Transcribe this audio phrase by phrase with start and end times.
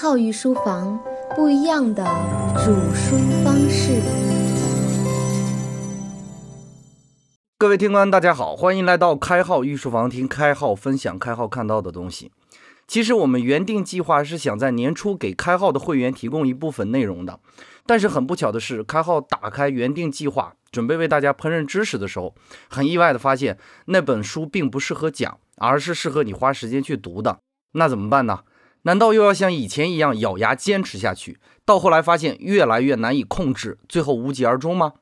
[0.00, 0.96] 号御书房，
[1.34, 2.04] 不一样的
[2.64, 4.00] 煮书方式。
[7.58, 12.30] 各位听官，大家好，欢迎来到开号御书房，听开号分享开号看到的东西。
[12.86, 17.40] 其实我们原定计划是想在年初给开号的会员提供一部分内容的，
[17.84, 22.36] 但是很不巧的是，开号打开原定计划，准备为大家烹饪知识的时候，
[22.70, 27.40] 很意外的发现那本书并不适合讲，而是适合你花时间去读的。
[27.72, 28.38] 那怎么办呢？
[28.88, 31.38] 难道又要像以前一样咬牙坚持下去？
[31.66, 34.94] 到后来发现越来越难以控制，最后无疾而终吗？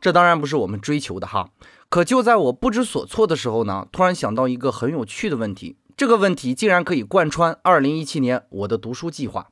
[0.00, 1.50] 这当然不是我们追求的哈。
[1.90, 5.76] 可就在我不知所措的时候呢，突然想到一个很有趣的问题。
[5.98, 9.48] 这个问题竟然可以贯穿2017年我的读书计划。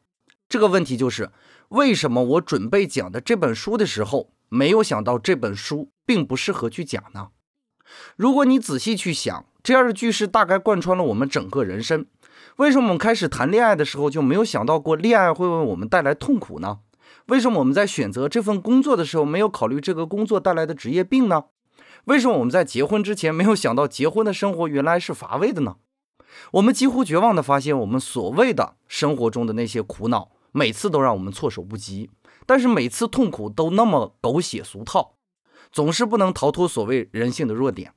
[0.49, 1.29] 这个问题就是：
[1.69, 7.29] 为什么我准备讲的这本书的时候，没有想到这本书并不适合去讲呢？
[8.17, 12.07] 如果你仔细去想，这样的句式大概贯穿了我们整个人生。
[12.57, 16.79] 为什么我们开始谈恋爱的时候就没有想到过恋爱会为我们带来痛苦呢？
[17.27, 21.47] 为什么我们在选择这份工作的时候没有考虑这个工作带来的职业病呢？
[22.05, 25.77] 为什么我们在结婚之前没有想到结婚的生活原来是乏味的呢？
[26.53, 32.11] 我们几乎绝望地发现，我们所谓的生活中的那些苦恼，每次都让我们措手不及，
[32.47, 35.15] 但是每次痛苦都那么狗血俗套，
[35.73, 37.93] 总是不能逃脱所谓人性的弱点。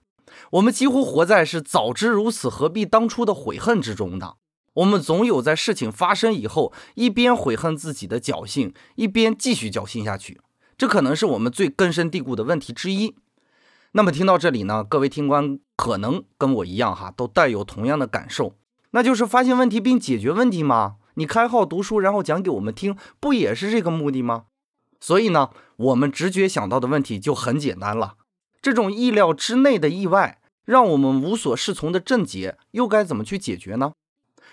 [0.51, 4.33] 我们几乎活在是早知如此何必当初的悔恨之中呢。
[4.77, 10.39] 我们总有在事情发生以后，一边悔恨自己的侥幸，一边继续侥幸下去。
[10.77, 13.15] 这可能是我们最根深蒂固的问题之一。
[13.93, 18.53] 那么听到这里呢，各位听官可能跟我一样哈，都带有同样的感受，
[18.91, 20.97] 那就是发现问题并解决问题吗？
[21.15, 24.43] 你开号读书，然后讲给我们听，不也是这个目的吗？
[24.99, 28.17] 所以呢，我们直觉想到的问题就很简单了。
[28.61, 33.93] 这种意料之内的意外，让我们无所适从的症结，又该怎么去解决呢？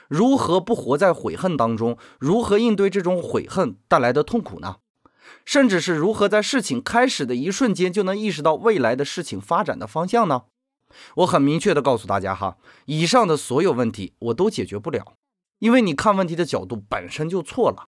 [0.09, 1.97] 如何不活在悔恨当中？
[2.19, 4.77] 如何应对这种悔恨带来的痛苦呢？
[5.45, 10.43] 甚至是如何在事情开始的一瞬间就能意识到未来的事情发展的方向呢？
[11.17, 12.57] 我很明确的告诉大家哈，
[12.87, 15.15] 以上的所有问题我都解决不了，
[15.59, 17.87] 因为你看问题的角度本身就错了。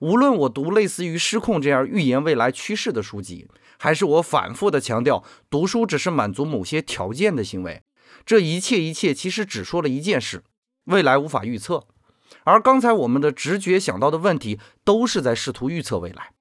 [0.00, 3.48] 无论我读类似于《失控》这样预言未来趋势的书籍，
[3.78, 7.82] 还是我反复的强调读书只是满足某些条件的行为，
[8.26, 10.42] 这一切一切其实只说了一件事。
[10.84, 11.86] 未来无法预测，
[12.44, 16.32] 而刚才我们的直觉想到的问题，都是在试图预测未来。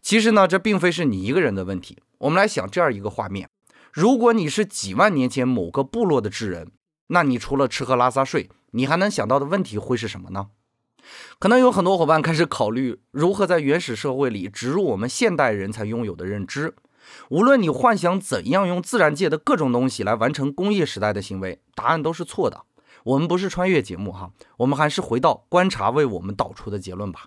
[0.00, 1.98] 其实呢，这并非是你一个人的问题。
[2.18, 3.48] 我们来想这样一个画面：
[3.92, 6.70] 如果你是几万年前某个部落的智人，
[7.08, 10.48] 那你除了吃喝拉撒睡，你还能想到的问题会是什么呢？
[11.38, 16.74] 可能有很多伙伴开始考虑如何在原始社会里植入我们现代人才拥有的认知。
[17.28, 22.64] 无论你幻想怎样用自然界的各种东西来完成工业时代的行为，答案都是错的。
[23.06, 27.26] 我们不是穿越节目哈，我们还是回到观察为我们导出的结论吧。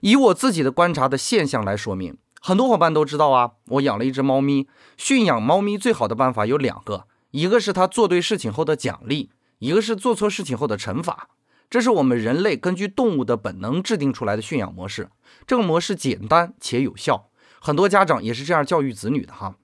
[0.00, 4.66] 以我自己的观察的现象来说明，很多伙伴都知道啊，我养了一只猫咪。
[4.96, 9.30] 驯养猫咪最好的办法有两个，一个是它做对事情后的奖励，
[9.60, 11.28] 一个是做错事情后的惩罚。
[11.68, 15.10] 这是我们人类根据动物的本能制定出来的驯养模式。
[15.46, 17.28] 这个模式简单且有效，
[17.60, 19.54] 很多家长也是这样教育子女的哈。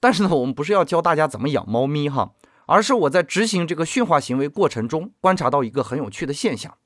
[0.00, 2.32] 但是呢，我们不是要教大家怎么养猫咪哈。
[2.72, 6.78] 而是我在执行这个驯化行为过程中，观察到一个很有趣的现象。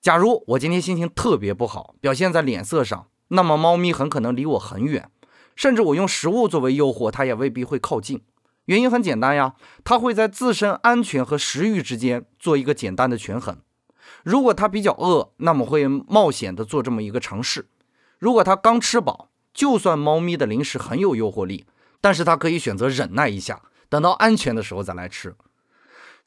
[0.00, 5.10] 假如我今天心情特别不好，表现在脸色上，那么猫咪很可能离我很远，
[5.54, 8.22] 甚至我用食物作为诱惑，它也未必会靠近。
[8.64, 13.58] 原因很简单呀，它会在自身安全和食欲之间做一个简单的权衡。
[14.22, 17.64] 如果它比较饿，那么会冒险的做这么一个尝试；
[18.18, 21.66] 如果它刚吃饱，就算猫咪的零食很有诱惑力，
[22.00, 23.60] 但是它可以选择忍耐一下。
[23.88, 25.34] 等到安全的时候再来吃，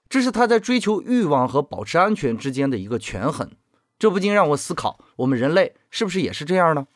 [0.09, 3.51] 这是他在追求欲望和保持安全之间的一个权衡。
[3.99, 6.87] 这不禁让我思考，我们人类是不是也是这样呢？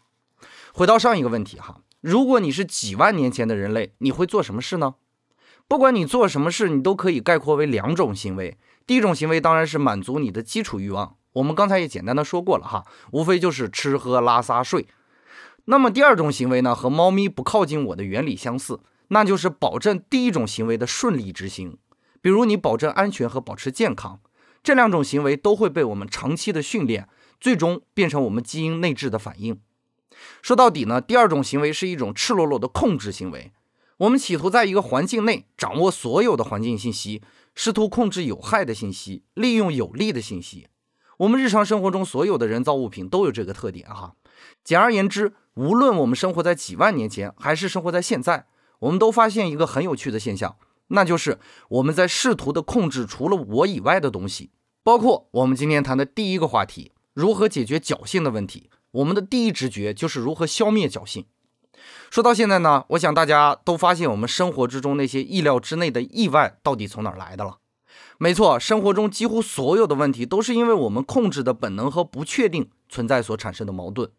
[0.73, 4.95] 回到上一个问题哈，如果你是几万年前的人类，你会做什么事呢？
[5.67, 8.57] 不管你做什么事，你都可以概括为两种行为。
[8.85, 14.87] 第一种行为当然是满足你的基础欲望，我们刚才也简单的说过了哈，无非就是吃喝拉撒睡。
[15.65, 18.79] 那么第二种行为呢，和猫咪不靠近我的原理相似。
[19.13, 21.77] 那就是保证第一种行为的顺利执行，
[22.21, 24.21] 比如你保证安全和保持健康，
[24.63, 27.09] 这两种行为都会被我们长期的训练，
[27.39, 29.59] 最终变成我们基因内置的反应。
[30.41, 33.51] 说到底呢，第二种行为是一种赤裸裸的控制行为，
[33.97, 37.21] 我们企图在一个环境内掌握所有的环境信息，
[37.53, 40.69] 试图控制有害的信息，利用有利的信息。
[41.17, 44.13] 我们日常生活中所有的人造物品都有这个特点哈。
[44.63, 48.45] 简而言之，无论我们生活在几万年前，还是生活在现在。
[48.81, 50.55] 我们都发现一个很有趣的现象，
[50.87, 51.39] 那就是
[51.69, 54.51] 我们在试图的控制除了我以外的东西，
[54.83, 61.25] 包括我们今天谈的第一个话题如何解决侥幸的问题，我们的第一直觉就是如何消灭侥幸。
[62.09, 67.57] 说到现在呢，我想大家都发现我们生活之中那些意料之内的意外到底从哪儿来的了？
[68.17, 74.11] 没错，生活中几乎所有的问题都是因为我们控制的本能和不确定存在所产生的矛盾。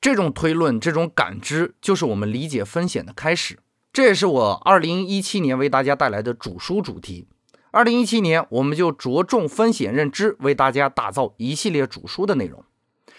[0.00, 3.58] 这种推论、这种感知，就是我们理解风险的开始。
[3.92, 7.26] 这也是我二零一七年为大家带来的主书主题。
[7.72, 12.64] 二零一七年，我们就着重风险认知，为大家打造一系列主书的内容。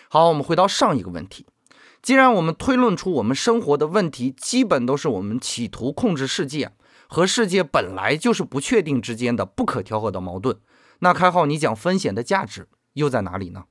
[0.10, 1.46] 好，我们回到上一个问题。
[2.02, 6.72] 既然我们推论出我们生活的问题基本都是我们企图控制世界
[7.08, 10.58] 和世界本来就是不确定之间的不可调和的矛盾，
[11.00, 13.66] 那开号你讲风险的价值又在哪里呢？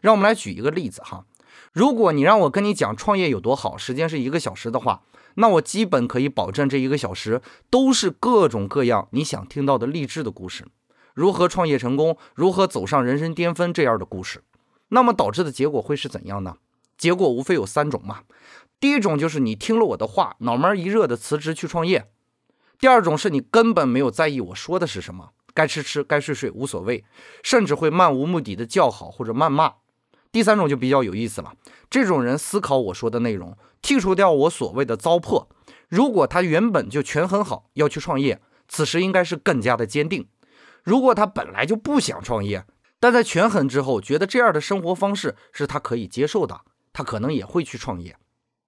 [0.00, 1.26] 让我们来举一个例子哈。
[1.72, 5.02] 如果你让我跟你讲创业有多好，时间是一个小时的话，
[5.34, 7.40] 那我基本可以保证这一个小时
[7.70, 10.66] 都是各种各样你想听到的励志的故事，
[11.14, 14.42] 如何创业成功，如何走上人生巅峰这样的故事。
[14.88, 16.56] 那么导致的结果会是怎样呢？
[16.98, 18.20] 结果无非有三种嘛。
[18.80, 22.06] 第一种就是你听了我的话，脑门一热的辞职去创业；
[22.78, 27.04] 第二种是你根本没有在意我说的是什么，该吃吃，该睡睡无所谓，
[27.42, 29.74] 甚至会漫无目的的叫好或者谩骂。
[30.32, 31.54] 第三种就比较有意思了，
[31.90, 35.48] 这种人思考我说的内容，剔除掉我所谓的糟粕。
[35.88, 40.26] 如果他原本就权衡好要去创业，此时应该是更加的坚定；
[40.84, 42.64] 如果他本来就不想创业，
[43.00, 46.60] 但在权衡之后觉得这样的生活方式是他可以接受的，
[46.92, 48.16] 他可能也会去创业。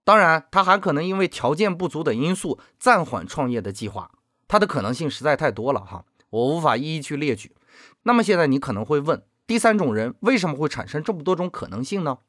[0.05, 4.11] 当然，他还可能因为条件不足等因素暂缓创业的计划，
[4.49, 7.55] 他的可能性实在太多了哈，我无法一一去列举。
[8.03, 9.23] 那么现在你可能会问。
[9.53, 12.21] 第三种人为什么会产生这么多种可能性呢？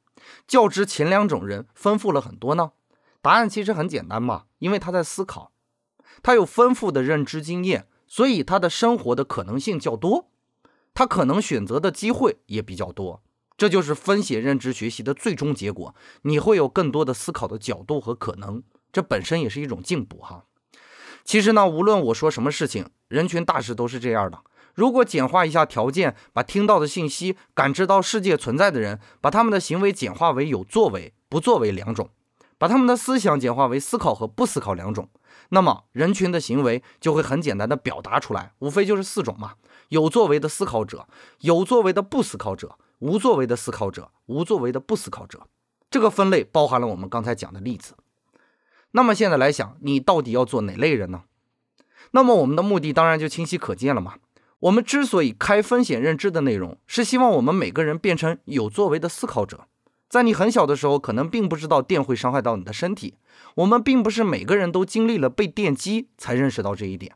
[0.45, 2.73] 较之前两种人丰富了很多呢？
[3.21, 5.53] 答案其实很简单嘛，因为他在思考，
[6.21, 10.31] 他有丰富的认知经验，所以他的生活的可能性较多，
[10.93, 13.23] 他可能选择的机会也比较多。
[13.55, 18.61] 这就是风险认知学习的最终结果，你会有更多的思考的角度和可能，
[18.91, 20.43] 这本身也是一种进步哈。
[21.23, 24.41] 其实呢，无论我说什么事情，人群大势都是这样的。
[24.73, 32.09] 如果简化一下条件，把听到的信息、感知到世界存在的人，把他们的行为简化为有作为、不作为两种，
[32.57, 35.09] 把他们的思想简化为思考和不思考两种，
[35.49, 39.53] 那么人群的行为就会很简单的表达出来，无非就是四种嘛：
[39.89, 41.07] 有作为的思考者，
[41.41, 45.47] 有作为的不思考者，无作为的思考者，无作为的不思考者。
[45.91, 47.93] 这个分类包含了我们刚才讲的例子。
[48.91, 51.23] 那么现在来想，你到底要做哪类人呢？
[52.11, 54.15] 那么我们的目的当然就清晰可见了嘛。
[54.63, 59.67] 我们之所以开风险认知的内容，是希望我们每个人变成有作为的思考者。
[60.07, 63.15] 在你很小的时候，可能并不知道电会伤害到你的身体。
[63.55, 67.15] 我们并不是每个人都经历了被电击才认识到这一点。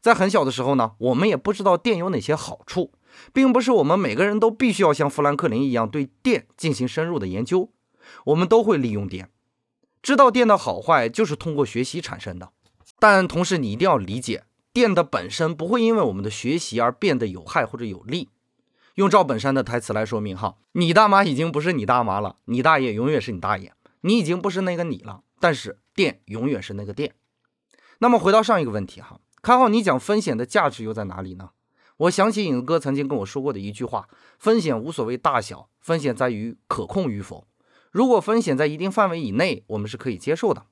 [0.00, 2.92] 在很小的时候呢，我们也不知道电有哪些好处，
[3.34, 7.70] 并不是我们每个人都必须要像富兰克林一样对电进行深入的研究。
[8.24, 9.28] 我们都会利用电，
[10.00, 12.48] 知道电的好坏就是通过学习产生的。
[12.98, 14.44] 但同时，你一定要理解。
[14.72, 18.28] 电的本身不会因为我们的学习而变得有害或者有利。
[18.94, 25.22] 用赵本山的台词来说明哈，你大妈已经不是你大妈了，你大爷永远是你大爷，你已经不是那个你了。
[25.40, 27.14] 但是电永远是那个电。
[27.98, 31.50] 那么回到上一个问题哈，看好你讲风险的价值又在哪里呢？
[31.98, 37.46] 我想起影子哥曾经跟我说过的一句话：风险无所谓大小，风险在于可控与否。
[37.90, 40.66] 如果风险在一定范围以内，我们是可以接受的。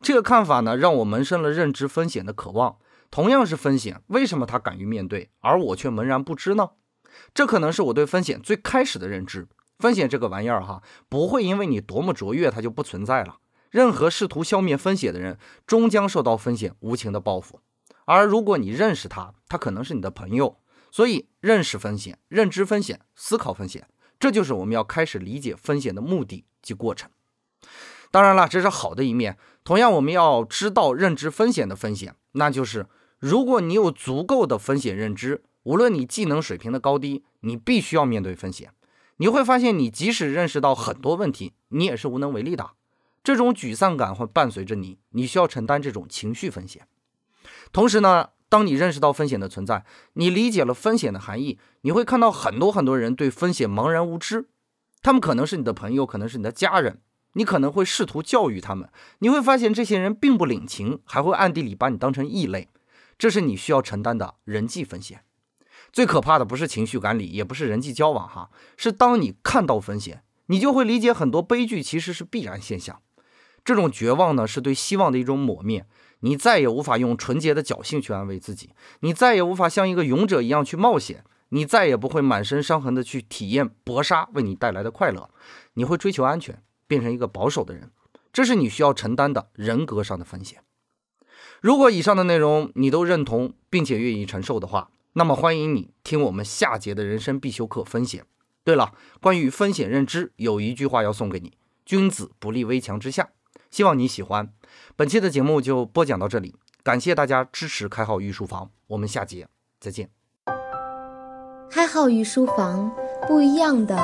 [0.00, 2.76] 这个看法呢，让我萌生了认知风险的渴望。
[3.14, 6.70] 同样是风险，为什么他敢于面对，而我却茫然不知呢？
[7.32, 9.46] 这可能是我对风险最开始的认知。
[9.78, 13.36] 风险这个玩意儿，哈，不会因为你多么卓越，它就不存在了。
[13.70, 17.60] 任何试图消灭风险的人，终将受到风险无情的报复。
[18.04, 20.58] 而如果你认识他，他可能是你的朋友。
[20.90, 23.86] 所以，认识风险、认知风险、思考风险，
[24.18, 27.08] 这就是我们要开始理解风险的目的及过程。
[28.10, 29.38] 当然了，这是好的一面。
[29.62, 32.88] 同样，我们要知道认知风险的风险，那就是。
[33.24, 38.70] 如果你有足够的风险认知，无论你技能水平的高低，你必须要面对风险。
[39.16, 42.72] 你会发现，你即使认识到很多问题，你也是无能为力的。
[43.22, 46.86] 这种沮丧感会伴随着你，你需要承担这种情绪风险。
[47.72, 54.50] 同时呢，当你认识到风险的存在，你理解了风险的含义，你会看到很多很多人对风险茫然无知。
[55.00, 57.00] 他们可能是你的朋友，可能是你的家人，
[57.32, 58.90] 你可能会试图教育他们。
[59.20, 62.68] 你会发现，这些人并不领情，还会暗地里把你当成异类。
[63.18, 65.24] 这是你需要承担的人际风险。
[65.92, 73.00] 最可怕的不是情绪管理，也不是人际交往，哈，是当你看到风险，你就会理解很多悲剧其实是必然现象。
[73.64, 75.86] 这种绝望呢，是对希望的一种抹灭。
[76.20, 85.28] 你再也无法用纯洁的侥幸去安慰自己，你再也无法像一个勇者一样去冒险，你再也不会满身伤痕的去体验搏杀为你带来的快乐，
[85.74, 87.90] 你会追求安全，变成一个保守的人，
[88.32, 90.62] 这是你需要承担的人格上的风险。
[91.64, 98.26] 如果以上的内容你都认同并且愿意承受的话，那么欢迎你听我们下节的人生必修课风险。
[98.62, 98.92] 对了，
[99.22, 101.54] 关于风险认知，有一句话要送给你：
[101.86, 103.30] 君子不立危墙之下。
[103.70, 104.52] 希望你喜欢。
[104.94, 109.48] 本期的节目就播讲到这里，感谢大家支持开号御书房，我们下节
[109.80, 110.10] 再见。
[111.70, 112.94] 开号御书房，
[113.26, 113.96] 不一样的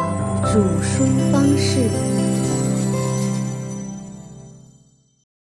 [0.47, 2.10] 煮书方式。